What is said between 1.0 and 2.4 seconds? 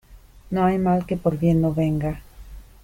que por bien no venga.